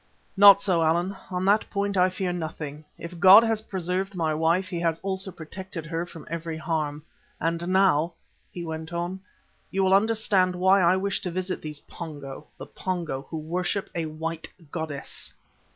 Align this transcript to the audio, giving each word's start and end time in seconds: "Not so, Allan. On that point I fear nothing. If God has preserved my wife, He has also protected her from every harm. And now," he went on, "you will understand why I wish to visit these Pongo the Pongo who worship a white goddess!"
"Not 0.35 0.63
so, 0.63 0.81
Allan. 0.81 1.15
On 1.29 1.45
that 1.45 1.69
point 1.69 1.95
I 1.95 2.09
fear 2.09 2.33
nothing. 2.33 2.85
If 2.97 3.19
God 3.19 3.43
has 3.43 3.61
preserved 3.61 4.15
my 4.15 4.33
wife, 4.33 4.67
He 4.67 4.79
has 4.79 4.97
also 5.03 5.31
protected 5.31 5.85
her 5.85 6.07
from 6.07 6.25
every 6.27 6.57
harm. 6.57 7.03
And 7.39 7.67
now," 7.67 8.13
he 8.51 8.65
went 8.65 8.91
on, 8.93 9.19
"you 9.69 9.83
will 9.83 9.93
understand 9.93 10.55
why 10.55 10.81
I 10.81 10.95
wish 10.97 11.21
to 11.21 11.29
visit 11.29 11.61
these 11.61 11.81
Pongo 11.81 12.47
the 12.57 12.65
Pongo 12.65 13.27
who 13.29 13.37
worship 13.37 13.91
a 13.93 14.07
white 14.07 14.49
goddess!" 14.71 15.31